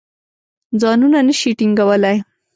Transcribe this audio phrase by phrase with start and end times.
[0.81, 2.17] ځانونه نه شي ټینګولای.